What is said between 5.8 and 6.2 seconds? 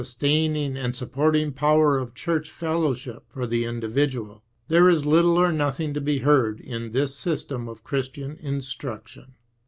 to be